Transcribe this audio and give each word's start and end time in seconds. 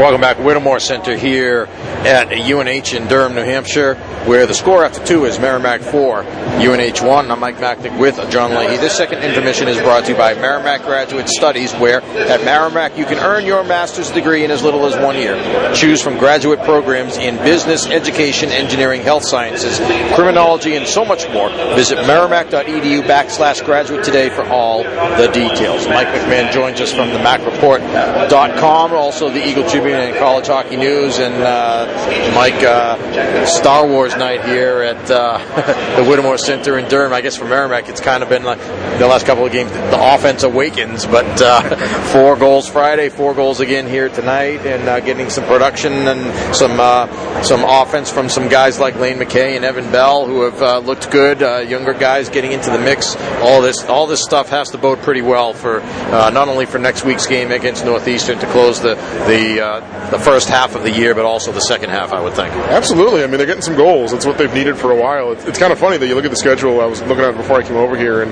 Welcome 0.00 0.22
back, 0.22 0.38
Whittemore 0.38 0.80
Center 0.80 1.14
here 1.14 1.68
at 2.06 2.32
UNH 2.32 2.96
in 2.96 3.06
Durham, 3.06 3.34
New 3.34 3.42
Hampshire, 3.42 3.96
where 4.24 4.46
the 4.46 4.54
score 4.54 4.82
after 4.82 5.04
two 5.04 5.26
is 5.26 5.38
Merrimack 5.38 5.82
4, 5.82 6.22
UNH 6.22 7.02
1. 7.02 7.30
I'm 7.30 7.38
Mike 7.38 7.58
Macknick 7.58 7.98
with 8.00 8.16
John 8.30 8.54
Leahy. 8.54 8.78
This 8.78 8.96
second 8.96 9.22
intermission 9.22 9.68
is 9.68 9.76
brought 9.76 10.06
to 10.06 10.12
you 10.12 10.16
by 10.16 10.32
Merrimack 10.32 10.84
Graduate 10.84 11.28
Studies, 11.28 11.74
where 11.74 12.00
at 12.00 12.42
Merrimack 12.46 12.96
you 12.96 13.04
can 13.04 13.18
earn 13.18 13.44
your 13.44 13.62
master's 13.62 14.10
degree 14.10 14.42
in 14.42 14.50
as 14.50 14.62
little 14.62 14.86
as 14.86 14.96
one 14.96 15.16
year. 15.16 15.36
Choose 15.74 16.00
from 16.00 16.16
graduate 16.16 16.60
programs 16.60 17.18
in 17.18 17.36
business, 17.36 17.86
education, 17.86 18.48
engineering, 18.48 19.02
health 19.02 19.24
sciences, 19.24 19.76
criminology, 20.14 20.76
and 20.76 20.88
so 20.88 21.04
much 21.04 21.28
more. 21.28 21.50
Visit 21.76 21.96
merrimack.edu 22.06 23.02
backslash 23.02 23.62
graduate 23.66 24.02
today 24.02 24.30
for 24.30 24.46
all 24.46 24.82
the 24.82 25.28
details. 25.30 25.86
Mike 25.88 26.08
McMahon 26.08 26.50
joins 26.50 26.80
us 26.80 26.90
from 26.90 27.10
the 27.10 27.18
MacReport.com, 27.18 28.94
also 28.94 29.28
the 29.28 29.46
Eagle 29.46 29.68
Tribune 29.68 29.89
and 29.94 30.16
College 30.16 30.46
Hockey 30.46 30.76
News, 30.76 31.18
and 31.18 31.34
uh, 31.34 32.32
Mike, 32.34 32.62
uh, 32.62 33.46
Star 33.46 33.86
Wars 33.86 34.16
night 34.16 34.44
here 34.44 34.82
at 34.82 35.10
uh, 35.10 35.38
the 35.96 36.08
Whittemore 36.08 36.38
Center 36.38 36.78
in 36.78 36.88
Durham. 36.88 37.12
I 37.12 37.20
guess 37.20 37.36
for 37.36 37.44
Merrimack, 37.44 37.88
it's 37.88 38.00
kind 38.00 38.22
of 38.22 38.28
been 38.28 38.44
like 38.44 38.58
the 38.60 39.06
last 39.06 39.26
couple 39.26 39.44
of 39.46 39.52
games, 39.52 39.70
the 39.72 40.14
offense 40.14 40.42
awakens, 40.42 41.06
but 41.06 41.40
uh, 41.42 41.76
four 42.12 42.36
goals 42.36 42.68
Friday, 42.68 43.08
four 43.08 43.34
goals 43.34 43.60
again 43.60 43.86
here 43.86 44.08
tonight, 44.08 44.66
and 44.66 44.88
uh, 44.88 45.00
getting 45.00 45.30
some 45.30 45.44
production 45.44 45.92
and 45.92 46.54
some 46.54 46.78
uh, 46.78 47.42
some 47.42 47.64
offense 47.64 48.10
from 48.10 48.28
some 48.28 48.48
guys 48.48 48.78
like 48.78 48.96
Lane 48.96 49.18
McKay 49.18 49.56
and 49.56 49.64
Evan 49.64 49.90
Bell, 49.90 50.26
who 50.26 50.42
have 50.42 50.84
looked 50.84 51.10
good. 51.10 51.40
younger 51.68 51.94
guys 51.94 52.28
getting 52.28 52.52
into 52.52 52.70
the 52.70 52.78
mix. 52.78 53.16
All 53.40 53.62
this 53.62 53.84
all 53.84 54.06
this 54.06 54.22
stuff 54.22 54.50
has 54.50 54.70
to 54.70 54.78
bode 54.78 55.00
pretty 55.00 55.22
well 55.22 55.52
for 55.52 55.80
not 55.80 56.48
only 56.48 56.66
for 56.66 56.78
next 56.78 57.04
week's 57.04 57.26
game 57.26 57.50
against 57.50 57.84
Northeastern 57.84 58.38
to 58.38 58.46
close 58.46 58.80
the 58.80 58.94
the 58.94 59.79
the 60.10 60.18
first 60.18 60.48
half 60.48 60.74
of 60.74 60.82
the 60.82 60.90
year, 60.90 61.14
but 61.14 61.24
also 61.24 61.52
the 61.52 61.60
second 61.60 61.90
half, 61.90 62.12
I 62.12 62.20
would 62.20 62.34
think. 62.34 62.52
Absolutely. 62.52 63.22
I 63.22 63.26
mean, 63.26 63.38
they're 63.38 63.46
getting 63.46 63.62
some 63.62 63.76
goals. 63.76 64.12
It's 64.12 64.26
what 64.26 64.38
they've 64.38 64.52
needed 64.52 64.76
for 64.76 64.90
a 64.90 64.96
while. 64.96 65.32
It's, 65.32 65.44
it's 65.44 65.58
kind 65.58 65.72
of 65.72 65.78
funny 65.78 65.96
that 65.98 66.06
you 66.06 66.14
look 66.14 66.24
at 66.24 66.30
the 66.30 66.36
schedule. 66.36 66.80
I 66.80 66.86
was 66.86 67.00
looking 67.02 67.24
at 67.24 67.30
it 67.30 67.36
before 67.36 67.58
I 67.58 67.62
came 67.62 67.76
over 67.76 67.96
here, 67.96 68.22
and 68.22 68.30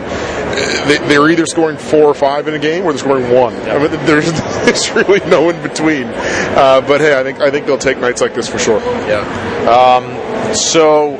they, 0.88 0.98
they're 1.08 1.30
either 1.30 1.46
scoring 1.46 1.76
four 1.76 2.04
or 2.04 2.14
five 2.14 2.48
in 2.48 2.54
a 2.54 2.58
game, 2.58 2.84
or 2.84 2.92
they're 2.92 2.98
scoring 2.98 3.32
one. 3.32 3.54
Yeah. 3.54 3.76
I 3.76 3.78
mean, 3.78 3.90
there's, 4.06 4.30
there's 4.64 4.90
really 4.92 5.20
no 5.28 5.50
in 5.50 5.60
between. 5.62 6.06
Uh, 6.06 6.80
but 6.86 7.00
hey, 7.00 7.18
I 7.18 7.22
think 7.22 7.40
I 7.40 7.50
think 7.50 7.66
they'll 7.66 7.78
take 7.78 7.98
nights 7.98 8.20
like 8.20 8.34
this 8.34 8.48
for 8.48 8.58
sure. 8.58 8.80
Yeah. 9.06 9.20
Um, 9.68 10.54
so 10.54 11.16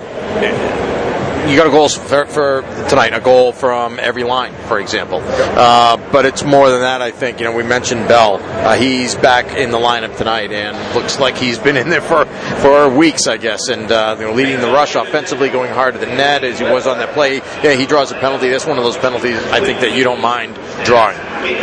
you 1.47 1.56
got 1.56 1.67
a 1.67 1.70
goal 1.70 1.89
for, 1.89 2.27
for, 2.27 2.62
tonight, 2.89 3.14
a 3.14 3.20
goal 3.20 3.53
from 3.53 3.98
every 3.98 4.25
line, 4.25 4.55
for 4.67 4.81
example. 4.81 5.20
Uh, 5.22 5.97
but 6.11 6.25
it's 6.27 6.44
more 6.44 6.70
than 6.70 6.81
that, 6.81 7.03
I 7.03 7.11
think. 7.11 7.39
You 7.39 7.47
know, 7.47 7.56
we 7.56 7.62
mentioned 7.62 8.08
Bell. 8.08 8.36
Uh, 8.36 8.77
he's 8.77 9.14
back 9.14 9.56
in 9.56 9.70
the 9.70 9.78
lineup 9.78 10.16
tonight 10.16 10.53
and 10.53 10.77
looks 10.94 11.20
like 11.20 11.36
he's 11.36 11.59
been 11.59 11.77
in 11.77 11.89
there 11.89 12.00
for, 12.00 12.25
for 12.61 12.89
weeks, 12.89 13.27
I 13.27 13.36
guess, 13.36 13.69
and 13.69 13.91
uh, 13.91 14.16
you 14.19 14.27
know, 14.27 14.33
leading 14.33 14.61
the 14.61 14.72
rush 14.72 14.94
offensively, 14.94 15.48
going 15.48 15.72
hard 15.72 15.94
to 15.94 16.00
the 16.00 16.06
net 16.06 16.44
as 16.44 16.59
he 16.59 16.64
was 16.64 16.86
on 16.86 16.98
that 16.98 17.14
play. 17.14 17.36
Yeah, 17.62 17.75
he 17.75 17.86
draws 17.86 18.11
a 18.11 18.14
penalty. 18.14 18.48
That's 18.48 18.66
one 18.66 18.78
of 18.78 18.84
those 18.84 18.98
penalties 18.98 19.39
I 19.47 19.61
think 19.61 19.81
that 19.81 19.97
you 19.97 20.05
don't 20.05 20.20
mind 20.20 20.55
drawing. 20.84 21.16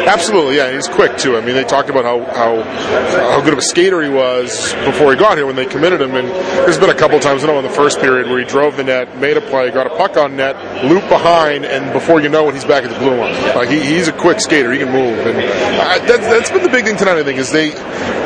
Absolutely, 0.07 0.57
yeah. 0.57 0.71
He's 0.71 0.87
quick 0.87 1.17
too. 1.17 1.37
I 1.37 1.41
mean, 1.41 1.55
they 1.55 1.63
talked 1.63 1.89
about 1.89 2.05
how, 2.05 2.23
how 2.33 2.63
how 2.63 3.41
good 3.41 3.53
of 3.53 3.59
a 3.59 3.63
skater 3.63 4.01
he 4.01 4.09
was 4.09 4.73
before 4.85 5.11
he 5.11 5.19
got 5.19 5.37
here 5.37 5.45
when 5.45 5.55
they 5.55 5.65
committed 5.65 6.01
him, 6.01 6.15
and 6.15 6.27
there's 6.27 6.77
been 6.77 6.89
a 6.89 6.95
couple 6.95 7.19
times, 7.19 7.43
I 7.43 7.47
know, 7.47 7.57
in 7.57 7.63
the 7.63 7.69
first 7.69 7.99
period 7.99 8.27
where 8.27 8.39
he 8.39 8.45
drove 8.45 8.77
the 8.77 8.83
net, 8.83 9.17
made 9.17 9.37
a 9.37 9.41
play, 9.41 9.71
got 9.71 9.87
a 9.87 9.95
puck 9.95 10.17
on 10.17 10.35
net, 10.35 10.55
loop 10.85 11.07
behind, 11.09 11.65
and 11.65 11.91
before 11.93 12.21
you 12.21 12.29
know 12.29 12.47
it, 12.49 12.53
he's 12.53 12.65
back 12.65 12.83
at 12.83 12.91
the 12.91 12.99
blue 12.99 13.17
line. 13.17 13.33
Like 13.55 13.69
he, 13.69 13.79
he's 13.81 14.07
a 14.07 14.13
quick 14.13 14.39
skater; 14.39 14.71
he 14.71 14.79
can 14.79 14.91
move, 14.91 15.19
and 15.19 15.37
uh, 15.37 16.05
that's, 16.05 16.27
that's 16.27 16.51
been 16.51 16.63
the 16.63 16.69
big 16.69 16.85
thing 16.85 16.97
tonight. 16.97 17.17
I 17.17 17.23
think 17.23 17.39
is 17.39 17.51
they 17.51 17.73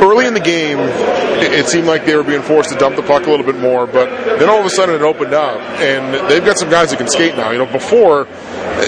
early 0.02 0.26
in 0.26 0.34
the 0.34 0.40
game, 0.40 0.80
it, 0.80 1.54
it 1.54 1.68
seemed 1.68 1.88
like 1.88 2.06
they 2.06 2.16
were 2.16 2.24
being 2.24 2.42
forced 2.42 2.70
to 2.72 2.78
dump 2.78 2.96
the 2.96 3.04
puck 3.04 3.26
a 3.26 3.30
little 3.30 3.46
bit 3.46 3.58
more, 3.58 3.88
but 3.88 4.10
then 4.40 4.50
all 4.50 4.60
of 4.60 4.66
a 4.66 4.70
sudden 4.70 4.96
it 4.96 5.02
opened 5.02 5.34
up, 5.34 5.60
and 5.80 6.14
they've 6.30 6.46
got 6.46 6.58
some 6.58 6.70
guys 6.70 6.92
that 6.92 6.98
can 6.98 7.08
skate 7.08 7.36
now. 7.36 7.52
You 7.52 7.60
know, 7.60 7.66
before 7.66 8.28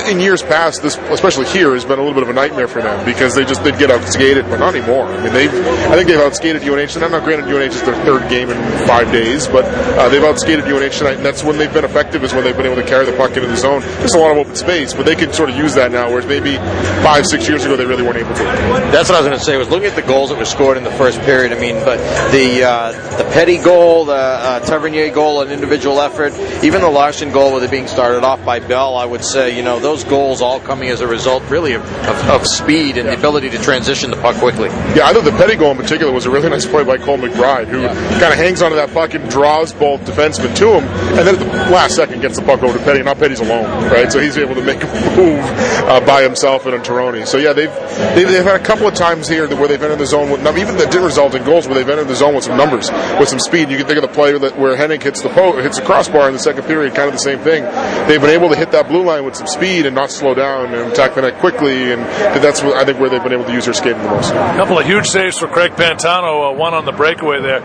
in 0.10 0.20
years 0.20 0.42
past, 0.42 0.82
this 0.82 0.98
especially 1.10 1.46
here 1.48 1.74
has 1.74 1.86
been 1.86 2.00
a 2.00 2.02
little 2.02 2.14
bit 2.14 2.24
of 2.24 2.30
a 2.30 2.34
nightmare 2.34 2.51
for 2.68 2.82
them 2.82 3.06
because 3.06 3.36
they 3.36 3.46
just 3.46 3.64
they'd 3.64 3.78
get 3.78 3.90
outskated, 3.90 4.50
but 4.50 4.60
not 4.60 4.76
anymore. 4.76 5.06
I 5.06 5.24
mean, 5.24 5.34
they 5.34 5.48
I 5.48 5.96
think 5.96 6.08
they've 6.08 6.20
outskated 6.20 6.62
UNH. 6.62 6.96
And 6.96 7.04
I'm 7.04 7.12
not 7.12 7.24
granted 7.24 7.46
UNH 7.46 7.76
is 7.76 7.84
their 7.84 7.96
third 8.06 8.30
game 8.30 8.50
in 8.50 8.58
five 8.88 9.12
days, 9.12 9.48
but 9.48 9.66
uh, 9.66 10.10
they've 10.10 10.22
outskated 10.22 10.64
UNH 10.64 10.98
tonight, 10.98 11.18
and 11.18 11.26
that's 11.26 11.44
when 11.44 11.58
they've 11.58 11.74
been 11.74 11.86
effective. 11.86 12.24
Is 12.24 12.34
when 12.34 12.44
they've 12.44 12.56
been 12.56 12.66
able 12.66 12.82
to 12.82 12.88
carry 12.88 13.06
the 13.06 13.14
puck 13.14 13.36
into 13.36 13.48
the 13.48 13.58
zone. 13.58 13.82
There's 14.00 14.14
a 14.14 14.20
lot 14.20 14.32
of 14.32 14.38
open 14.38 14.56
space, 14.56 14.94
but 14.94 15.06
they 15.06 15.16
can 15.16 15.34
sort 15.34 15.50
of 15.50 15.56
use 15.56 15.74
that 15.76 15.92
now, 15.92 16.10
whereas 16.10 16.26
maybe 16.26 16.58
five, 17.04 17.26
six 17.26 17.48
years 17.48 17.66
ago 17.66 17.76
they 17.76 17.86
really 17.86 18.04
weren't 18.04 18.18
able 18.18 18.34
to. 18.36 18.44
That's 18.92 19.10
what 19.10 19.18
I 19.18 19.22
was 19.22 19.28
going 19.28 19.40
to 19.40 19.44
say. 19.44 19.58
Was 19.58 19.70
looking 19.70 19.88
at 19.88 19.96
the 19.96 20.02
goals 20.02 20.30
that 20.30 20.38
were 20.38 20.46
scored 20.46 20.78
in 20.78 20.84
the 20.84 20.92
first 20.92 21.20
period. 21.22 21.52
I 21.52 21.60
mean, 21.60 21.76
but 21.86 21.98
the 22.32 22.64
uh, 22.64 22.92
the 23.18 23.24
Petti 23.32 23.64
goal, 23.64 24.06
the 24.06 24.14
uh, 24.14 24.60
Tavernier 24.62 25.12
goal, 25.12 25.42
an 25.42 25.52
individual 25.52 26.00
effort, 26.02 26.34
even 26.64 26.82
the 26.82 26.90
Larsson 26.90 27.32
goal, 27.32 27.54
with 27.54 27.64
it 27.64 27.72
being 27.72 27.88
started 27.88 28.24
off 28.24 28.44
by 28.46 28.60
Bell, 28.60 28.96
I 28.96 29.06
would 29.06 29.24
say, 29.24 29.56
you 29.56 29.64
know, 29.64 29.80
those 29.80 30.04
goals 30.04 30.42
all 30.42 30.60
coming 30.60 30.90
as 30.90 31.02
a 31.02 31.08
result, 31.08 31.44
really, 31.50 31.74
of, 31.74 31.84
of, 31.84 32.30
of 32.30 32.41
speed 32.46 32.98
and 32.98 33.08
the 33.08 33.18
ability 33.18 33.50
to 33.50 33.58
transition 33.60 34.12
the 34.12 34.18
puck 34.18 34.36
quickly. 34.38 34.70
Yeah, 34.96 35.06
I 35.06 35.14
thought 35.14 35.24
the 35.24 35.32
Petti 35.32 35.58
goal 35.58 35.72
in 35.72 35.78
particular 35.78 36.12
was 36.12 36.26
a 36.26 36.32
really 36.32 36.50
nice 36.50 36.66
play 36.66 36.84
by 36.84 36.98
Cole 36.98 37.18
McBride, 37.18 37.68
who 37.68 37.82
yeah. 37.82 37.94
kind 38.20 38.34
of 38.34 38.40
hangs 38.40 38.62
onto 38.62 38.76
that 38.76 38.92
puck 38.92 39.14
and 39.14 39.30
draws 39.30 39.74
both 39.74 40.02
defensemen 40.02 40.56
to 40.58 40.74
him, 40.74 40.84
and 41.18 41.28
then 41.28 41.36
at 41.36 41.40
the 41.40 41.46
last 41.72 41.96
second 41.96 42.22
gets 42.22 42.38
the 42.38 42.46
puck 42.46 42.64
over 42.64 42.78
to 42.78 42.84
Petti. 42.84 43.04
Not 43.04 43.18
Petti's 43.18 43.40
alone, 43.40 43.66
right? 43.86 44.12
So 44.12 44.20
he's 44.20 44.38
able 44.38 44.56
to 44.56 44.64
make 44.64 44.84
a 44.84 44.88
move 45.16 45.44
uh, 45.92 46.06
by 46.06 46.24
himself 46.24 46.66
and 46.66 46.84
Tirone. 46.84 47.28
So 47.28 47.38
yeah, 47.38 47.54
they've, 47.54 47.74
they've, 48.16 48.28
they've 48.28 48.46
had 48.46 48.60
a 48.60 48.64
couple 48.64 48.88
of 48.88 48.94
times 48.94 49.28
here 49.28 49.48
where 49.56 49.68
they've 49.68 49.82
entered 49.82 50.00
the 50.00 50.06
zone 50.06 50.32
with 50.32 50.40
even 50.58 50.78
that 50.78 50.92
didn't 50.92 51.06
result 51.06 51.36
in 51.36 51.44
goals, 51.44 51.68
where 51.68 51.76
they've 51.76 51.90
entered 51.90 52.08
the 52.08 52.16
zone 52.16 52.36
with 52.36 52.46
some 52.46 52.58
numbers, 52.58 52.90
with 53.20 53.28
some 53.28 53.40
speed. 53.40 53.70
You 53.70 53.78
can 53.78 53.88
think 53.88 53.98
of 53.98 54.04
the 54.04 54.14
play 54.14 54.38
that, 54.38 54.58
where 54.58 54.76
Hennig 54.76 55.04
hits 55.04 55.22
the 55.22 55.30
po- 55.30 55.62
hits 55.62 55.80
the 55.80 55.86
crossbar 55.86 56.28
in 56.28 56.34
the 56.34 56.40
second 56.40 56.64
period, 56.64 56.96
kind 56.96 57.08
of 57.08 57.14
the 57.14 57.20
same 57.20 57.40
thing. 57.40 57.64
They've 58.08 58.22
been 58.22 58.32
able 58.32 58.50
to 58.50 58.56
hit 58.56 58.72
that 58.72 58.88
blue 58.88 59.04
line 59.04 59.26
with 59.26 59.36
some 59.36 59.48
speed 59.48 59.86
and 59.86 59.96
not 59.96 60.12
slow 60.12 60.34
down 60.34 60.74
and 60.74 60.92
attack 60.92 61.16
the 61.16 61.22
net 61.22 61.40
quickly, 61.40 61.92
and 61.92 62.02
that's 62.42 62.62
I 62.62 62.86
think 62.86 63.00
where 63.00 63.10
they've 63.10 63.24
been 63.24 63.34
able 63.34 63.46
to 63.46 63.54
use 63.54 63.66
their 63.66 63.74
skating 63.74 64.02
the 64.02 64.10
most. 64.10 64.32
A 64.32 64.56
couple 64.56 64.80
of 64.80 64.86
huge 64.86 65.08
saves 65.08 65.38
for 65.38 65.48
Craig 65.48 65.72
Pantano, 65.74 66.52
uh, 66.52 66.54
one 66.54 66.74
on 66.74 66.86
the 66.86 66.92
breakaway 66.92 67.42
there. 67.42 67.62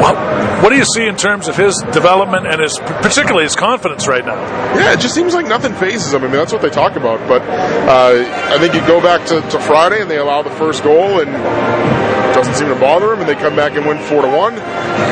What, 0.00 0.16
what, 0.62 0.70
do 0.70 0.76
you 0.76 0.84
see 0.84 1.06
in 1.06 1.16
terms 1.16 1.48
of 1.48 1.56
his 1.56 1.76
development 1.92 2.46
and 2.46 2.60
his 2.60 2.78
particularly 2.78 3.44
his 3.44 3.54
confidence 3.54 4.08
right 4.08 4.24
now? 4.24 4.40
Yeah, 4.74 4.92
it 4.92 5.00
just 5.00 5.14
seems 5.14 5.34
like 5.34 5.46
nothing 5.46 5.74
phases 5.74 6.12
him. 6.12 6.22
I 6.22 6.26
mean, 6.26 6.36
that's 6.36 6.52
what 6.52 6.62
they 6.62 6.70
talk 6.70 6.96
about. 6.96 7.20
But 7.28 7.42
uh, 7.88 8.54
I 8.54 8.58
think 8.58 8.74
you 8.74 8.80
go 8.86 9.00
back 9.00 9.26
to, 9.28 9.40
to 9.40 9.58
Friday 9.60 10.00
and 10.00 10.10
they 10.10 10.18
allow 10.18 10.42
the 10.42 10.50
first 10.50 10.82
goal 10.82 11.20
and 11.20 11.30
doesn't 12.40 12.54
seem 12.54 12.68
to 12.68 12.80
bother 12.80 13.12
him, 13.12 13.20
and 13.20 13.28
they 13.28 13.34
come 13.34 13.54
back 13.54 13.76
and 13.76 13.84
win 13.84 13.98
four 14.08 14.22
to 14.22 14.28
one. 14.28 14.54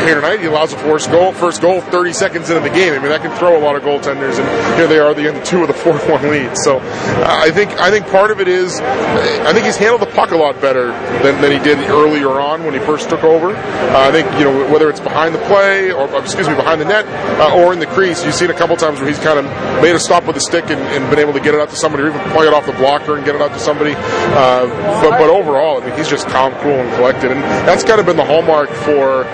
Here 0.06 0.15
tonight, 0.15 0.41
he 0.41 0.47
allows 0.47 0.71
the 0.71 0.78
first 0.78 1.11
goal, 1.11 1.33
first 1.33 1.61
goal, 1.61 1.81
30 1.81 2.12
seconds 2.12 2.49
into 2.49 2.62
the 2.62 2.75
game. 2.75 2.94
I 2.94 2.99
mean, 2.99 3.11
that 3.11 3.21
can 3.21 3.37
throw 3.37 3.59
a 3.59 3.61
lot 3.61 3.77
of 3.77 3.83
goaltenders, 3.83 4.39
and 4.41 4.77
here 4.77 4.87
they 4.87 4.99
are, 4.99 5.12
the 5.12 5.28
end 5.28 5.44
two 5.44 5.61
of 5.61 5.69
the 5.69 5.75
fourth 5.84 6.09
one 6.09 6.22
lead. 6.31 6.56
So, 6.56 6.78
uh, 6.78 7.25
I 7.28 7.50
think 7.50 7.72
I 7.78 7.91
think 7.91 8.06
part 8.06 8.31
of 8.31 8.41
it 8.41 8.49
is, 8.49 8.81
I 8.81 9.53
think 9.53 9.66
he's 9.66 9.77
handled 9.77 10.00
the 10.00 10.15
puck 10.15 10.31
a 10.31 10.37
lot 10.37 10.61
better 10.61 10.89
than, 11.22 11.41
than 11.43 11.53
he 11.53 11.59
did 11.59 11.78
earlier 11.91 12.41
on 12.41 12.65
when 12.65 12.72
he 12.72 12.81
first 12.81 13.11
took 13.11 13.25
over. 13.25 13.55
Uh, 13.55 14.09
I 14.09 14.12
think 14.12 14.31
you 14.39 14.45
know 14.45 14.72
whether 14.72 14.89
it's 14.89 15.00
behind 15.00 15.34
the 15.34 15.45
play 15.45 15.93
or 15.93 16.09
excuse 16.16 16.49
me 16.49 16.55
behind 16.55 16.81
the 16.81 16.87
net 16.87 17.05
uh, 17.41 17.55
or 17.56 17.72
in 17.72 17.78
the 17.78 17.87
crease, 17.87 18.25
you've 18.25 18.34
seen 18.34 18.50
a 18.50 18.55
couple 18.55 18.77
times 18.77 19.00
where 19.00 19.09
he's 19.09 19.19
kind 19.19 19.39
of 19.39 19.45
made 19.83 19.95
a 19.95 20.00
stop 20.00 20.25
with 20.25 20.34
the 20.34 20.41
stick 20.41 20.71
and, 20.71 20.81
and, 20.81 21.09
been 21.09 21.19
able 21.19 21.33
to 21.33 21.41
get 21.41 21.55
it 21.55 21.60
out 21.60 21.71
to 21.71 21.77
somebody, 21.77 22.03
or 22.05 22.09
even 22.09 22.21
play 22.33 22.47
it 22.47 22.53
off 22.53 22.66
the 22.66 22.72
blocker 22.72 23.16
and 23.16 23.25
get 23.25 23.34
it 23.34 23.41
out 23.41 23.53
to 23.53 23.59
somebody. 23.59 23.95
Uh, 23.97 24.66
but, 25.00 25.19
but 25.19 25.31
overall, 25.31 25.81
I 25.81 25.87
mean, 25.87 25.97
he's 25.97 26.09
just 26.09 26.27
calm, 26.28 26.53
cool, 26.60 26.72
and 26.72 26.95
collected 26.97 27.18
collected, 27.19 27.37
and 27.37 27.43
that's 27.69 27.84
kind 27.84 28.01
of 28.01 28.06
been 28.06 28.17
the 28.17 28.25
hallmark 28.25 28.71
for 28.71 29.25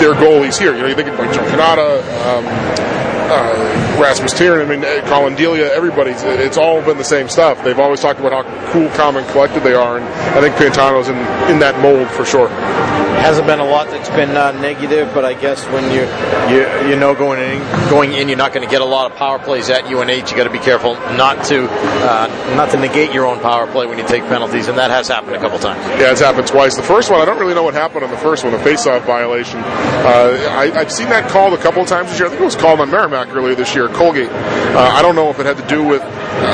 their 0.00 0.14
goalies 0.14 0.58
here. 0.58 0.74
You 0.74 0.82
know, 0.82 0.88
you 0.88 0.94
think 0.94 1.08
of 1.08 1.18
like 1.18 1.32
Joe 1.32 1.42
Cannata, 1.42 2.02
um, 2.26 2.44
uh, 3.30 4.00
Rasmus 4.00 4.34
Tirronen, 4.34 4.66
I 4.66 4.76
mean, 4.76 5.08
Collin 5.08 5.34
Delia, 5.34 5.72
everybody's, 5.72 6.22
it's 6.22 6.56
all 6.56 6.82
been 6.82 6.98
the 6.98 7.04
same 7.04 7.28
stuff. 7.28 7.62
They've 7.64 7.78
always 7.78 8.00
talked 8.00 8.20
about 8.20 8.32
how 8.32 8.72
cool, 8.72 8.88
calm, 8.90 9.16
and 9.16 9.26
collected 9.28 9.62
they 9.62 9.74
are, 9.74 9.98
and 9.98 10.04
I 10.04 10.40
think 10.40 10.56
Pantano's 10.56 11.08
in, 11.08 11.16
in 11.50 11.58
that 11.60 11.80
mold 11.80 12.08
for 12.08 12.24
sure 12.24 12.48
hasn't 13.24 13.46
been 13.46 13.58
a 13.58 13.64
lot 13.64 13.86
that's 13.88 14.10
been 14.10 14.36
uh, 14.36 14.52
negative, 14.60 15.10
but 15.14 15.24
I 15.24 15.32
guess 15.32 15.64
when 15.72 15.84
you 15.84 16.04
you 16.52 16.90
you 16.90 16.96
know 17.00 17.14
going 17.14 17.40
in 17.40 17.58
going 17.88 18.12
in, 18.12 18.28
you're 18.28 18.36
not 18.36 18.52
going 18.52 18.66
to 18.66 18.70
get 18.70 18.82
a 18.82 18.84
lot 18.84 19.10
of 19.10 19.16
power 19.16 19.38
plays 19.38 19.70
at 19.70 19.84
UNH. 19.86 20.10
You 20.10 20.36
got 20.36 20.44
to 20.44 20.50
be 20.50 20.58
careful 20.58 20.92
not 21.16 21.42
to 21.46 21.66
uh, 21.70 22.54
not 22.54 22.70
to 22.72 22.78
negate 22.78 23.12
your 23.14 23.24
own 23.24 23.40
power 23.40 23.66
play 23.66 23.86
when 23.86 23.96
you 23.98 24.06
take 24.06 24.24
penalties, 24.24 24.68
and 24.68 24.76
that 24.76 24.90
has 24.90 25.08
happened 25.08 25.36
a 25.36 25.40
couple 25.40 25.58
times. 25.58 25.80
Yeah, 25.98 26.12
it's 26.12 26.20
happened 26.20 26.46
twice. 26.46 26.76
The 26.76 26.82
first 26.82 27.10
one, 27.10 27.22
I 27.22 27.24
don't 27.24 27.38
really 27.38 27.54
know 27.54 27.62
what 27.62 27.72
happened 27.72 28.04
on 28.04 28.10
the 28.10 28.18
first 28.18 28.44
one, 28.44 28.52
the 28.52 28.58
face-off 28.58 29.06
violation. 29.06 29.60
Uh, 29.60 30.36
I, 30.50 30.66
have 30.66 30.92
seen 30.92 31.08
that 31.08 31.30
called 31.30 31.54
a 31.54 31.62
couple 31.62 31.80
of 31.80 31.88
times 31.88 32.10
this 32.10 32.18
year. 32.18 32.26
I 32.26 32.30
think 32.30 32.42
it 32.42 32.44
was 32.44 32.56
called 32.56 32.80
on 32.80 32.90
Earlier 33.14 33.54
this 33.54 33.76
year, 33.76 33.86
Colgate. 33.88 34.28
Uh, 34.28 34.90
I 34.92 35.00
don't 35.00 35.14
know 35.14 35.30
if 35.30 35.38
it 35.38 35.46
had 35.46 35.56
to 35.56 35.66
do 35.68 35.84
with 35.84 36.02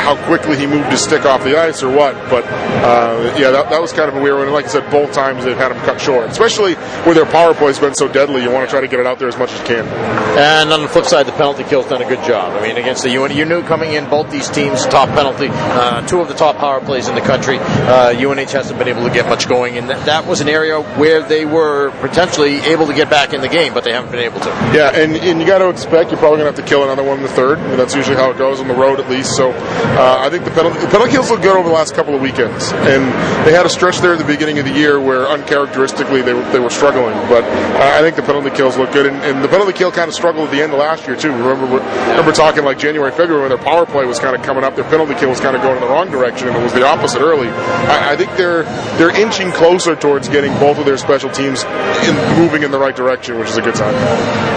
how 0.00 0.16
quickly 0.26 0.56
he 0.56 0.66
moved 0.66 0.90
his 0.90 1.02
stick 1.02 1.24
off 1.24 1.44
the 1.44 1.58
ice 1.58 1.82
or 1.82 1.90
what. 1.90 2.14
But 2.30 2.44
uh, 2.44 3.34
yeah, 3.38 3.50
that, 3.50 3.70
that 3.70 3.80
was 3.80 3.92
kind 3.92 4.08
of 4.08 4.16
a 4.16 4.20
weird 4.20 4.36
one. 4.36 4.46
And 4.46 4.52
like 4.52 4.66
I 4.66 4.68
said, 4.68 4.90
both 4.90 5.12
times 5.12 5.44
they've 5.44 5.56
had 5.56 5.72
him 5.72 5.78
cut 5.78 6.00
short, 6.00 6.28
especially 6.30 6.74
where 7.04 7.14
their 7.14 7.26
power 7.26 7.54
play's 7.54 7.78
been 7.78 7.94
so 7.94 8.08
deadly. 8.08 8.42
You 8.42 8.50
want 8.50 8.68
to 8.68 8.70
try 8.70 8.80
to 8.80 8.88
get 8.88 9.00
it 9.00 9.06
out 9.06 9.18
there 9.18 9.28
as 9.28 9.38
much 9.38 9.52
as 9.52 9.60
you 9.60 9.66
can. 9.66 9.86
And 10.38 10.72
on 10.72 10.82
the 10.82 10.88
flip 10.88 11.04
side, 11.04 11.26
the 11.26 11.32
penalty 11.32 11.64
kill's 11.64 11.86
done 11.86 12.02
a 12.02 12.08
good 12.08 12.24
job. 12.24 12.52
I 12.52 12.66
mean, 12.66 12.76
against 12.76 13.02
the 13.02 13.10
UN, 13.10 13.36
you 13.36 13.44
knew 13.44 13.62
coming 13.62 13.92
in 13.92 14.08
both 14.08 14.30
these 14.30 14.48
teams 14.48 14.84
top 14.86 15.08
penalty, 15.10 15.48
uh, 15.50 16.06
two 16.06 16.20
of 16.20 16.28
the 16.28 16.34
top 16.34 16.56
power 16.56 16.80
plays 16.80 17.08
in 17.08 17.14
the 17.14 17.20
country. 17.20 17.58
Uh, 17.58 18.14
UNH 18.16 18.50
hasn't 18.50 18.78
been 18.78 18.88
able 18.88 19.06
to 19.06 19.12
get 19.12 19.26
much 19.26 19.48
going, 19.48 19.76
and 19.76 19.88
that, 19.90 20.06
that 20.06 20.26
was 20.26 20.40
an 20.40 20.48
area 20.48 20.80
where 20.98 21.22
they 21.22 21.44
were 21.44 21.90
potentially 22.00 22.56
able 22.60 22.86
to 22.86 22.94
get 22.94 23.10
back 23.10 23.32
in 23.32 23.40
the 23.40 23.48
game, 23.48 23.74
but 23.74 23.84
they 23.84 23.92
haven't 23.92 24.10
been 24.10 24.20
able 24.20 24.40
to. 24.40 24.48
Yeah, 24.74 24.94
and, 24.94 25.16
and 25.16 25.40
you 25.40 25.46
got 25.46 25.58
to 25.58 25.68
expect 25.68 26.10
you're 26.10 26.18
probably 26.18 26.38
going 26.38 26.52
to 26.52 26.56
have 26.56 26.64
to 26.64 26.68
kill 26.68 26.84
another 26.84 27.02
one 27.02 27.18
in 27.18 27.22
the 27.22 27.28
third. 27.28 27.58
I 27.58 27.68
mean, 27.68 27.76
that's 27.76 27.94
usually 27.94 28.16
how 28.16 28.30
it 28.30 28.38
goes 28.38 28.60
on 28.60 28.68
the 28.68 28.74
road, 28.74 29.00
at 29.00 29.08
least. 29.10 29.36
So 29.36 29.52
uh, 29.96 30.18
I 30.20 30.30
think 30.30 30.44
the 30.44 30.50
penalty, 30.50 30.78
the 30.80 30.86
penalty 30.88 31.12
kills 31.12 31.30
look 31.30 31.42
good 31.42 31.56
over 31.56 31.68
the 31.68 31.74
last 31.74 31.94
couple 31.94 32.14
of 32.14 32.20
weekends, 32.20 32.72
and 32.72 33.04
they 33.46 33.52
had 33.52 33.66
a 33.66 33.68
stretch 33.68 33.98
there 33.98 34.12
at 34.12 34.18
the 34.18 34.24
beginning 34.24 34.58
of 34.58 34.64
the 34.64 34.72
year 34.72 35.00
where 35.00 35.28
uncharacteristically 35.28 36.22
they 36.22 36.32
were, 36.34 36.44
they 36.52 36.58
were 36.58 36.70
struggling. 36.70 37.14
But 37.28 37.44
uh, 37.44 37.98
I 37.98 38.00
think 38.00 38.16
the 38.16 38.22
penalty 38.22 38.50
kills 38.50 38.76
look 38.76 38.92
good, 38.92 39.06
and, 39.06 39.16
and 39.22 39.42
the 39.44 39.48
penalty 39.48 39.72
kill 39.72 39.92
kind 39.92 40.08
of 40.08 40.14
struggled 40.14 40.48
at 40.48 40.52
the 40.52 40.62
end 40.62 40.72
of 40.72 40.78
last 40.78 41.06
year 41.06 41.16
too. 41.16 41.32
Remember, 41.32 41.66
remember 41.66 42.32
talking 42.32 42.64
like 42.64 42.78
January, 42.78 43.10
February 43.10 43.42
when 43.42 43.50
their 43.50 43.64
power 43.64 43.86
play 43.86 44.04
was 44.04 44.18
kind 44.18 44.36
of 44.36 44.42
coming 44.42 44.64
up, 44.64 44.76
their 44.76 44.84
penalty 44.84 45.14
kill 45.14 45.30
was 45.30 45.40
kind 45.40 45.56
of 45.56 45.62
going 45.62 45.76
in 45.76 45.82
the 45.82 45.88
wrong 45.88 46.10
direction, 46.10 46.48
and 46.48 46.56
it 46.56 46.62
was 46.62 46.72
the 46.72 46.86
opposite 46.86 47.20
early. 47.20 47.48
I, 47.48 48.12
I 48.12 48.16
think 48.16 48.36
they're 48.36 48.64
they're 48.98 49.14
inching 49.14 49.52
closer 49.52 49.96
towards 49.96 50.28
getting 50.28 50.52
both 50.54 50.78
of 50.78 50.84
their 50.84 50.98
special 50.98 51.30
teams 51.30 51.64
in, 51.64 52.14
moving 52.38 52.62
in 52.62 52.70
the 52.70 52.78
right 52.78 52.94
direction, 52.94 53.38
which 53.38 53.48
is 53.48 53.56
a 53.56 53.62
good 53.62 53.76
sign. 53.76 53.94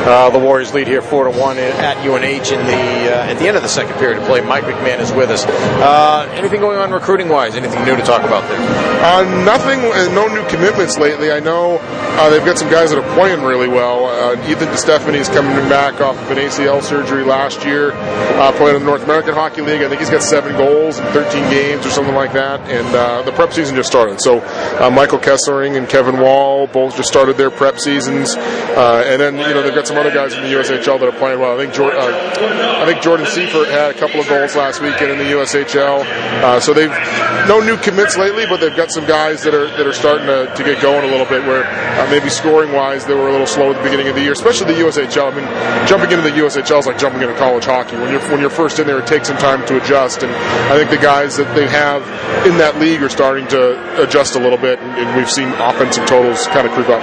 Uh, 0.06 0.30
the 0.30 0.40
Warriors 0.40 0.74
lead 0.74 0.88
here 0.88 1.02
four 1.02 1.26
to 1.26 1.32
one 1.40 1.58
at 1.58 1.98
UNH 2.06 2.52
in 2.52 2.66
the 2.66 3.14
uh, 3.14 3.32
at 3.32 3.40
the 3.40 3.48
end 3.48 3.58
of 3.58 3.64
the 3.64 3.70
second 3.70 3.98
period 4.00 4.18
of 4.18 4.26
play. 4.26 4.42
Mike 4.42 4.64
McMahon 4.64 5.00
is 5.04 5.12
with 5.12 5.30
us. 5.30 5.46
Uh, 5.46 6.28
anything 6.34 6.60
going 6.62 6.78
on 6.78 6.92
recruiting 6.92 7.30
wise? 7.30 7.56
Anything 7.56 7.84
new 7.86 7.96
to 7.96 8.02
talk 8.02 8.24
about 8.24 8.48
there? 8.50 8.60
Uh, 9.04 9.44
nothing. 9.44 9.80
uh, 9.80 10.10
No 10.14 10.28
new 10.28 10.48
commitments 10.48 10.98
lately. 10.98 11.32
I 11.32 11.40
know 11.40 11.78
uh, 11.82 12.30
they've 12.30 12.46
got 12.46 12.58
some 12.58 12.70
guys 12.72 12.90
that 12.92 12.98
are 13.04 13.14
playing 13.16 13.44
really 13.44 13.68
well. 13.68 14.06
Uh, 14.08 14.50
Ethan 14.50 14.70
DeStefani 14.70 15.16
is 15.16 15.28
coming 15.30 15.54
back 15.70 16.00
off 16.02 16.18
of 16.18 16.32
an 16.32 16.38
ACL 16.38 16.82
surgery 16.82 17.24
last 17.24 17.66
year, 17.66 17.92
uh, 17.94 18.52
playing 18.54 18.78
in 18.78 18.82
the 18.82 18.88
North 18.88 19.04
American 19.04 19.34
Hockey 19.34 19.62
League. 19.62 19.82
I 19.82 19.90
think 19.90 20.00
he's 20.00 20.10
got 20.10 20.24
seven 20.24 20.56
goals 20.56 21.00
in 21.00 21.06
13 21.08 21.50
games 21.52 21.86
or 21.86 21.90
something 21.90 22.16
like 22.16 22.34
that. 22.34 22.62
And 22.70 22.88
the 23.28 23.32
prep 23.34 23.52
season 23.54 23.76
just 23.76 23.90
started. 23.90 24.22
So 24.22 24.40
Michael 24.90 25.20
Kesselring 25.20 25.78
and 25.78 25.88
Kevin 25.90 26.20
Wall 26.20 26.68
both 26.68 26.96
just 26.96 27.10
started 27.10 27.36
their 27.38 27.52
prep 27.52 27.78
seasons. 27.80 28.36
And 28.36 29.22
then 29.22 29.36
you 29.38 29.54
know 29.54 29.62
they've 29.62 29.76
got 29.76 29.88
some 29.88 29.98
other 29.98 30.14
guys 30.14 30.34
in 30.34 30.44
the 30.44 30.50
USHL 30.50 31.00
that 31.00 31.04
are 31.10 31.18
playing 31.20 31.40
well. 31.40 31.60
I 31.60 31.66
think 31.66 31.74
I 31.78 32.86
think 32.86 33.02
Jordan 33.02 33.26
Seifert 33.26 33.68
had 33.68 33.92
a 33.96 34.00
couple 34.00 34.20
of 34.22 34.28
goals 34.28 34.56
last 34.56 34.82
weekend 34.94 35.12
in 35.12 35.18
the 35.18 35.34
USHL. 35.34 36.06
Uh, 36.44 36.60
so 36.60 36.74
they've 36.74 36.94
no 37.48 37.60
new 37.60 37.78
commits 37.78 38.18
lately, 38.18 38.46
but 38.46 38.60
they've 38.60 38.76
got 38.76 38.92
some 38.92 39.06
guys 39.06 39.44
that 39.44 39.54
are 39.54 39.68
that 39.78 39.86
are 39.86 39.94
starting 39.94 40.28
to, 40.28 40.54
to 40.56 40.64
get 40.64 40.82
going 40.82 41.04
a 41.04 41.12
little 41.12 41.26
bit. 41.26 41.44
Where 41.44 41.66
uh, 41.66 42.08
maybe 42.10 42.30
scoring 42.30 42.72
wise 42.72 43.06
they 43.06 43.14
were 43.14 43.28
a 43.28 43.32
little 43.32 43.48
slow 43.48 43.72
at 43.72 43.78
the 43.78 43.84
beginning 43.84 44.08
of 44.08 44.16
the 44.16 44.22
year, 44.22 44.32
especially 44.32 44.74
the 44.74 44.80
USHL. 44.82 45.32
I 45.32 45.36
mean, 45.36 45.88
jumping 45.88 46.12
into 46.12 46.24
the 46.24 46.36
USHL 46.38 46.80
is 46.80 46.88
like 46.88 46.98
jumping 46.98 47.22
into 47.22 47.36
college 47.36 47.66
hockey. 47.66 47.98
When 47.98 48.12
you're 48.12 48.22
when 48.32 48.40
you're 48.40 48.50
first 48.50 48.80
in 48.80 48.88
there, 48.88 49.00
it 49.00 49.08
takes 49.08 49.28
some 49.28 49.38
time 49.38 49.66
to 49.68 49.82
adjust. 49.82 50.24
And 50.24 50.32
I 50.32 50.78
think 50.78 50.90
the 50.90 51.04
guys 51.04 51.38
that 51.38 51.54
they 51.56 51.68
have 51.68 52.04
in 52.46 52.58
that 52.58 52.80
league 52.80 53.02
are 53.02 53.10
starting 53.10 53.48
to 53.50 54.02
adjust 54.02 54.36
a 54.36 54.40
little 54.40 54.58
bit, 54.58 54.80
and, 54.80 54.92
and 54.92 55.18
we've 55.18 55.32
seen 55.32 55.50
offensive 55.60 56.06
totals 56.06 56.48
kind 56.48 56.68
of 56.68 56.74
creep 56.74 56.90
up. 56.90 57.02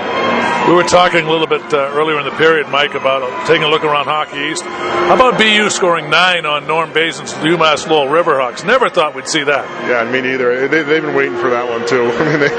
We 0.69 0.75
were 0.77 0.85
talking 0.85 1.27
a 1.27 1.31
little 1.31 1.47
bit 1.47 1.63
uh, 1.73 1.91
earlier 1.95 2.19
in 2.21 2.25
the 2.25 2.37
period, 2.37 2.69
Mike, 2.69 2.95
about 2.95 3.47
taking 3.47 3.65
a 3.65 3.69
look 3.69 3.83
around 3.83 4.05
Hockey 4.05 4.53
East. 4.53 4.63
How 4.63 5.15
about 5.15 5.39
BU 5.39 5.71
scoring 5.71 6.11
nine 6.11 6.47
on 6.47 6.67
Norm 6.67 6.93
Bazin's 6.93 7.33
UMass 7.81 7.91
Lowell 7.91 8.09
Riverhawks? 8.09 8.65
Never 8.65 8.89
thought 8.89 9.15
we'd 9.15 9.29
see 9.29 9.45
that. 9.45 9.65
Yeah, 9.89 10.11
me 10.11 10.21
neither. 10.21 10.69
They, 10.69 10.83
they've 10.83 11.03
been 11.03 11.15
waiting 11.15 11.37
for 11.37 11.51
that 11.51 11.69
one 11.69 11.87
too. 11.87 12.05
I 12.13 12.31
mean, 12.31 12.41
they, 12.41 12.51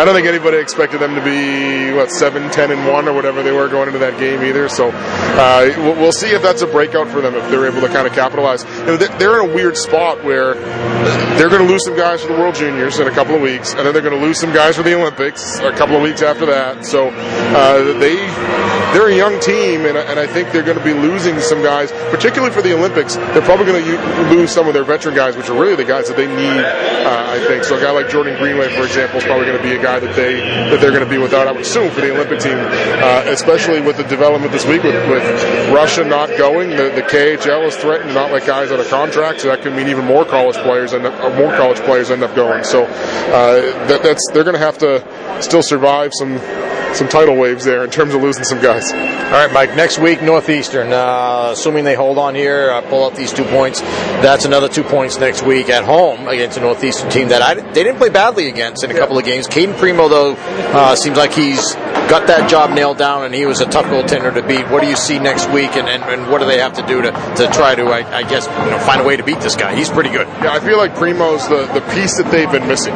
I 0.00 0.04
don't 0.04 0.14
think 0.14 0.26
anybody 0.26 0.58
expected 0.58 1.00
them 1.00 1.14
to 1.14 1.24
be 1.24 1.92
what 1.94 2.10
seven, 2.10 2.50
ten, 2.50 2.70
and 2.70 2.86
one 2.86 3.08
or 3.08 3.12
whatever 3.12 3.42
they 3.42 3.52
were 3.52 3.68
going 3.68 3.88
into 3.88 3.98
that 4.00 4.18
game 4.18 4.42
either. 4.42 4.68
So 4.68 4.90
uh, 4.90 5.72
we'll, 5.76 6.10
see 6.10 6.30
if 6.30 6.42
that's 6.42 6.60
a 6.60 6.66
breakout 6.66 7.08
for 7.08 7.20
them 7.20 7.34
if 7.34 7.48
they're 7.50 7.66
able 7.66 7.80
to 7.80 7.88
kind 7.88 8.06
of 8.06 8.12
capitalize. 8.12 8.64
You 8.64 8.86
know, 8.86 8.96
they're, 8.96 9.18
they're 9.18 9.42
in 9.42 9.50
a 9.50 9.54
weird 9.54 9.76
spot 9.76 10.22
where 10.24 10.54
they're 11.38 11.48
going 11.48 11.64
to 11.64 11.72
lose 11.72 11.84
some 11.84 11.96
guys 11.96 12.20
for 12.20 12.32
the 12.32 12.38
World 12.38 12.56
Juniors 12.56 12.98
in 12.98 13.06
a 13.06 13.12
couple 13.12 13.34
of 13.34 13.40
weeks, 13.40 13.72
and 13.72 13.86
then 13.86 13.92
they're 13.92 14.02
going 14.02 14.18
to 14.18 14.24
lose 14.24 14.38
some 14.38 14.52
guys 14.52 14.76
for 14.76 14.82
the 14.82 14.94
Olympics 14.94 15.58
a 15.60 15.72
couple 15.72 15.96
of 15.96 16.02
weeks 16.02 16.20
after 16.20 16.46
that. 16.46 16.84
So 16.84 17.08
uh, 17.10 17.98
they 17.98 18.16
they're 18.92 19.08
a 19.08 19.16
young 19.16 19.38
team, 19.40 19.86
and, 19.86 19.96
and 19.96 20.18
I 20.18 20.26
think 20.26 20.50
they're 20.50 20.64
going 20.64 20.78
to 20.78 20.84
be 20.84 20.92
losing 20.92 21.38
some 21.38 21.62
guys, 21.62 21.92
particularly 22.10 22.52
for 22.52 22.60
the 22.60 22.74
Olympics. 22.74 23.16
They're 23.16 23.42
probably 23.42 23.66
going 23.66 23.84
to 23.84 24.34
lose 24.34 24.50
some 24.50 24.66
of 24.70 24.74
their 24.74 24.84
veteran 24.84 25.14
guys, 25.14 25.36
which 25.36 25.48
are 25.50 25.60
really 25.60 25.76
the 25.76 25.84
guys 25.84 26.08
that 26.08 26.16
they 26.16 26.26
need. 26.26 26.64
Uh, 26.64 27.36
I 27.36 27.44
think 27.46 27.64
so. 27.64 27.76
A 27.76 27.80
guy 27.80 27.90
like 27.90 28.08
Jordan 28.08 28.36
Greenway, 28.38 28.74
for 28.74 28.84
example, 28.84 29.18
is 29.18 29.24
probably 29.24 29.46
going 29.46 29.58
to 29.58 29.62
be 29.62 29.74
a 29.74 29.82
guy 29.82 30.00
that 30.00 30.16
they 30.16 30.40
that 30.40 30.80
they're 30.80 30.90
going 30.90 31.04
to 31.04 31.10
be 31.10 31.18
without. 31.18 31.46
I 31.46 31.52
would 31.52 31.62
assume 31.62 31.90
for 31.90 32.00
the 32.00 32.14
Olympic 32.14 32.40
team, 32.40 32.56
uh, 32.56 33.24
especially 33.26 33.80
with 33.80 33.96
the 33.96 34.04
development 34.04 34.52
this 34.52 34.64
week 34.64 34.82
with, 34.82 34.96
with 35.08 35.24
Russia 35.70 36.04
not 36.04 36.28
going. 36.38 36.70
The, 36.70 36.90
the 36.94 37.02
KHL 37.02 37.66
is 37.66 37.76
threatened 37.76 38.10
to 38.10 38.14
not 38.14 38.32
let 38.32 38.46
guys 38.46 38.72
out 38.72 38.80
of 38.80 38.88
contract, 38.88 39.42
so 39.42 39.48
that 39.48 39.62
could 39.62 39.74
mean 39.74 39.88
even 39.88 40.04
more 40.04 40.24
college 40.24 40.56
players 40.56 40.92
end 40.92 41.06
up, 41.06 41.14
or 41.22 41.34
more 41.36 41.54
college 41.56 41.78
players 41.80 42.10
end 42.10 42.22
up 42.22 42.34
going. 42.34 42.64
So 42.64 42.84
uh, 42.84 43.86
that, 43.88 44.02
that's 44.02 44.24
they're 44.32 44.44
going 44.44 44.54
to 44.54 44.60
have 44.60 44.78
to 44.78 45.42
still 45.42 45.62
survive 45.62 46.12
some 46.14 46.38
some 46.94 47.08
tidal 47.08 47.36
waves 47.36 47.64
there 47.64 47.84
in 47.84 47.90
terms 47.90 48.14
of 48.14 48.22
losing 48.22 48.44
some 48.44 48.60
guys. 48.60 48.92
All 48.92 48.98
right, 48.98 49.52
Mike. 49.52 49.76
Next 49.76 49.98
week, 49.98 50.22
Northeastern. 50.22 50.92
Uh, 50.92 51.50
assuming 51.52 51.84
they 51.84 51.94
hold 51.94 52.18
on 52.18 52.34
here, 52.34 52.70
uh, 52.70 52.80
pull 52.82 53.04
out 53.04 53.14
these 53.14 53.32
two 53.32 53.44
points. 53.44 53.80
That's 53.80 54.44
another 54.50 54.68
two 54.68 54.82
points 54.82 55.16
next 55.20 55.44
week 55.44 55.68
at 55.68 55.84
home 55.84 56.26
against 56.26 56.58
a 56.58 56.60
Northeastern 56.60 57.08
team 57.08 57.28
that 57.28 57.40
I, 57.40 57.54
they 57.54 57.84
didn't 57.84 57.98
play 57.98 58.08
badly 58.08 58.48
against 58.48 58.82
in 58.82 58.90
a 58.90 58.94
couple 58.94 59.16
of 59.16 59.24
games. 59.24 59.46
Cayden 59.46 59.76
Primeau, 59.76 60.08
though, 60.08 60.34
uh, 60.34 60.96
seems 60.96 61.16
like 61.16 61.32
he's 61.32 61.74
got 62.10 62.26
that 62.26 62.50
job 62.50 62.70
nailed 62.70 62.98
down, 62.98 63.24
and 63.24 63.32
he 63.32 63.46
was 63.46 63.60
a 63.60 63.66
tough 63.66 63.84
goaltender 63.86 64.34
to 64.34 64.42
beat. 64.42 64.68
What 64.68 64.82
do 64.82 64.88
you 64.88 64.96
see 64.96 65.20
next 65.20 65.48
week, 65.50 65.76
and, 65.76 65.88
and, 65.88 66.02
and 66.02 66.32
what 66.32 66.40
do 66.40 66.46
they 66.46 66.58
have 66.58 66.72
to 66.74 66.86
do 66.88 67.00
to, 67.00 67.12
to 67.12 67.48
try 67.52 67.76
to, 67.76 67.84
I, 67.84 68.18
I 68.18 68.22
guess, 68.24 68.46
you 68.46 68.70
know, 68.72 68.78
find 68.80 69.00
a 69.00 69.04
way 69.04 69.16
to 69.16 69.22
beat 69.22 69.38
this 69.38 69.54
guy? 69.54 69.76
He's 69.76 69.88
pretty 69.88 70.10
good. 70.10 70.26
Yeah, 70.42 70.52
I 70.52 70.58
feel 70.58 70.78
like 70.78 70.96
Primeau's 70.96 71.48
the, 71.48 71.66
the 71.66 71.82
piece 71.94 72.16
that 72.16 72.28
they've 72.32 72.50
been 72.50 72.66
missing. 72.66 72.94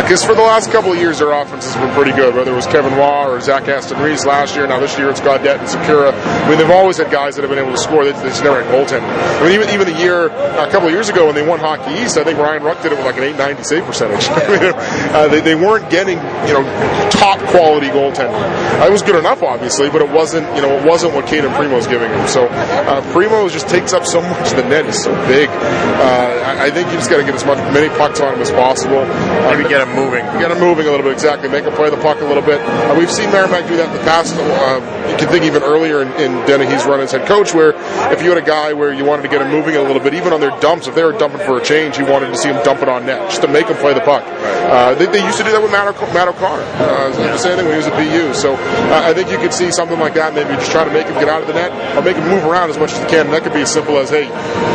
Because 0.00 0.24
for 0.24 0.34
the 0.34 0.40
last 0.40 0.70
couple 0.70 0.92
of 0.92 0.98
years, 0.98 1.18
their 1.18 1.32
offense 1.32 1.66
has 1.66 1.76
been 1.76 1.92
pretty 1.94 2.12
good, 2.12 2.34
whether 2.34 2.50
it 2.50 2.54
was 2.56 2.66
Kevin 2.66 2.96
Waugh 2.96 3.28
or 3.28 3.40
Zach 3.40 3.68
Aston 3.68 4.00
Reese 4.00 4.24
last 4.24 4.56
year. 4.56 4.66
Now 4.66 4.80
this 4.80 4.96
year 4.96 5.10
it's 5.10 5.20
Gaudette 5.20 5.58
and 5.58 5.68
Sikura. 5.68 6.12
I 6.12 6.48
mean, 6.48 6.58
they've 6.58 6.70
always 6.70 6.96
had 6.96 7.10
guys 7.10 7.36
that 7.36 7.42
have 7.42 7.50
been 7.50 7.58
able 7.58 7.72
to 7.72 7.78
score. 7.78 8.04
They, 8.04 8.12
they 8.12 8.28
just 8.32 8.42
never 8.42 8.62
had 8.62 8.72
goaltending. 8.72 9.04
I 9.04 9.42
mean, 9.44 9.52
even, 9.52 9.68
even 9.68 9.86
the 9.92 9.98
year, 10.00 10.26
a 10.26 10.70
couple 10.70 10.88
of 10.88 10.94
years 10.94 11.10
ago 11.10 11.26
when 11.26 11.34
they 11.34 11.46
won 11.46 11.60
Hockey 11.60 11.92
East, 12.00 12.16
I 12.16 12.24
think 12.24 12.38
Ryan 12.38 12.62
Ruck 12.62 12.80
did 12.82 12.92
it 12.92 12.96
with 12.96 13.04
like 13.04 13.16
an 13.16 13.24
890 13.24 13.64
save 13.64 13.84
percentage. 13.84 14.24
uh, 15.12 15.28
they, 15.28 15.40
they 15.40 15.54
weren't 15.54 15.90
getting, 15.90 16.16
you 16.48 16.54
know, 16.56 16.64
top 17.10 17.38
quality 17.50 17.88
goaltending. 17.88 18.32
Uh, 18.80 18.86
it 18.86 18.92
was 18.92 19.02
good 19.02 19.16
enough, 19.16 19.42
obviously, 19.42 19.90
but 19.90 20.00
it 20.00 20.08
wasn't, 20.08 20.48
you 20.56 20.62
know, 20.62 20.78
it 20.78 20.86
wasn't 20.86 21.12
what 21.12 21.26
Cayden 21.26 21.52
Primeau 21.52 21.76
was 21.76 21.86
giving 21.86 22.10
him. 22.10 22.26
So 22.28 22.48
uh, 22.48 23.00
Primeau 23.12 23.48
just 23.48 23.68
takes 23.68 23.92
up 23.92 24.06
so 24.06 24.22
much. 24.22 24.50
The 24.50 24.64
net 24.64 24.86
is 24.86 25.02
so 25.02 25.12
big. 25.26 25.48
Uh, 25.50 26.42
I, 26.44 26.66
I 26.66 26.70
think 26.70 26.88
you 26.88 26.94
just 26.94 27.10
got 27.10 27.18
to 27.18 27.24
get 27.24 27.34
as 27.34 27.44
much 27.44 27.58
many 27.74 27.88
pucks 27.90 28.20
on 28.20 28.34
him 28.34 28.40
as 28.40 28.50
possible. 28.50 28.98
Uh, 28.98 29.52
Maybe 29.52 29.68
get 29.68 29.81
him 29.82 29.94
moving. 29.94 30.24
Get 30.40 30.50
him 30.50 30.58
moving 30.58 30.86
a 30.86 30.90
little 30.90 31.04
bit, 31.04 31.12
exactly. 31.12 31.48
Make 31.48 31.64
him 31.64 31.74
play 31.74 31.90
the 31.90 32.00
puck 32.00 32.20
a 32.20 32.24
little 32.24 32.42
bit. 32.42 32.60
Uh, 32.60 32.94
we've 32.98 33.10
seen 33.10 33.30
Merrimack 33.30 33.66
do 33.68 33.76
that 33.76 33.90
in 33.90 33.96
the 33.96 34.04
past. 34.04 34.34
Uh, 34.36 34.80
you 35.10 35.16
can 35.18 35.28
think 35.28 35.44
even 35.44 35.62
earlier 35.62 36.02
in, 36.02 36.08
in 36.20 36.32
Dennehy's 36.46 36.84
run 36.86 37.00
as 37.00 37.12
head 37.12 37.26
coach, 37.26 37.52
where 37.54 37.74
if 38.12 38.22
you 38.22 38.28
had 38.30 38.38
a 38.38 38.46
guy 38.46 38.72
where 38.72 38.92
you 38.92 39.04
wanted 39.04 39.22
to 39.22 39.28
get 39.28 39.42
him 39.42 39.50
moving 39.50 39.76
a 39.76 39.82
little 39.82 40.00
bit, 40.02 40.14
even 40.14 40.32
on 40.32 40.40
their 40.40 40.54
dumps, 40.60 40.86
if 40.86 40.94
they 40.94 41.04
were 41.04 41.12
dumping 41.12 41.40
for 41.40 41.58
a 41.58 41.64
change, 41.64 41.98
you 41.98 42.06
wanted 42.06 42.28
to 42.28 42.36
see 42.36 42.48
him 42.48 42.62
dump 42.64 42.82
it 42.82 42.88
on 42.88 43.06
net, 43.06 43.28
just 43.30 43.42
to 43.42 43.48
make 43.48 43.66
him 43.66 43.76
play 43.76 43.92
the 43.94 44.00
puck. 44.00 44.22
Uh, 44.24 44.94
they, 44.94 45.06
they 45.06 45.24
used 45.24 45.38
to 45.38 45.44
do 45.44 45.50
that 45.52 45.60
with 45.60 45.70
Matt, 45.72 45.88
O'C- 45.88 46.14
Matt 46.14 46.28
O'Connor. 46.28 46.62
Uh, 46.80 47.10
the 47.10 47.38
same 47.38 47.56
thing 47.56 47.66
when 47.66 47.74
he 47.74 47.82
was 47.82 47.86
at 47.86 47.96
BU. 47.98 48.32
So 48.34 48.54
uh, 48.54 49.02
I 49.04 49.12
think 49.12 49.30
you 49.30 49.38
could 49.38 49.52
see 49.52 49.70
something 49.70 49.98
like 49.98 50.14
that, 50.14 50.34
maybe 50.34 50.54
just 50.54 50.70
try 50.72 50.84
to 50.84 50.92
make 50.92 51.06
him 51.06 51.14
get 51.14 51.28
out 51.28 51.42
of 51.42 51.48
the 51.48 51.54
net 51.54 51.72
or 51.96 52.02
make 52.02 52.16
him 52.16 52.28
move 52.28 52.44
around 52.44 52.70
as 52.70 52.78
much 52.78 52.92
as 52.92 53.00
you 53.00 53.06
can. 53.08 53.26
And 53.26 53.34
that 53.34 53.42
could 53.42 53.52
be 53.52 53.62
as 53.62 53.72
simple 53.72 53.98
as, 53.98 54.10
hey, 54.10 54.28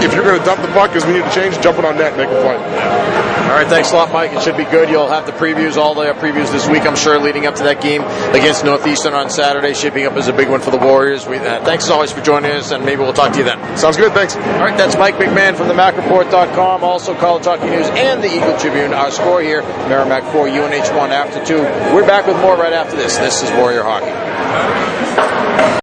if 0.06 0.14
you're 0.14 0.24
going 0.24 0.38
to 0.40 0.46
dump 0.46 0.62
the 0.62 0.68
puck 0.70 0.92
because 0.92 1.06
we 1.08 1.14
need 1.14 1.26
to 1.26 1.34
change, 1.34 1.60
jump 1.62 1.80
it 1.80 1.86
on 1.86 1.98
net 1.98 2.14
and 2.14 2.18
make 2.18 2.30
him 2.30 2.42
play. 2.44 3.37
All 3.48 3.54
right, 3.54 3.68
thanks 3.68 3.92
a 3.94 3.96
lot, 3.96 4.12
Mike. 4.12 4.34
It 4.34 4.42
should 4.42 4.58
be 4.58 4.66
good. 4.66 4.90
You'll 4.90 5.08
have 5.08 5.26
the 5.26 5.32
previews, 5.32 5.78
all 5.78 5.96
the 5.96 6.04
previews 6.16 6.52
this 6.52 6.68
week, 6.68 6.84
I'm 6.84 6.98
sure, 6.98 7.18
leading 7.18 7.46
up 7.46 7.56
to 7.56 7.64
that 7.64 7.82
game 7.82 8.02
against 8.36 8.66
Northeastern 8.66 9.14
on 9.14 9.30
Saturday, 9.30 9.74
shaping 9.74 10.06
up 10.06 10.14
as 10.14 10.28
a 10.28 10.34
big 10.34 10.50
one 10.50 10.60
for 10.60 10.70
the 10.70 10.78
Warriors. 10.78 11.26
We, 11.26 11.38
uh, 11.38 11.64
thanks 11.64 11.86
as 11.86 11.90
always 11.92 12.12
for 12.12 12.20
joining 12.20 12.52
us, 12.52 12.72
and 12.72 12.84
maybe 12.86 13.02
we'll 13.02 13.14
talk 13.14 13.32
to 13.32 13.38
you 13.40 13.46
then. 13.46 13.78
Sounds 13.78 13.96
good. 13.96 14.12
Thanks. 14.12 14.36
All 14.36 14.42
right, 14.42 14.78
that's 14.78 14.98
Mike 14.98 15.16
McMahon 15.16 15.56
from 15.56 15.70
the 15.70 15.74
MacReport.com, 15.76 16.84
also 16.84 17.16
College 17.16 17.46
Hockey 17.46 17.70
News 17.70 17.88
and 17.88 18.22
the 18.22 18.28
Eagle 18.28 18.58
Tribune. 18.60 18.94
Our 18.94 19.12
score 19.12 19.42
here, 19.42 19.62
Merrimack 19.62 20.26
4, 20.34 20.50
UNH 20.50 20.94
1 20.94 21.12
after 21.12 21.46
2. 21.46 21.58
We're 21.96 22.06
back 22.06 22.28
with 22.28 22.36
more 22.42 22.58
right 22.58 22.74
after 22.74 22.98
this. 22.98 23.16
This 23.16 23.44
is 23.44 23.52
Warrior 23.52 23.84
Hockey. 23.84 25.37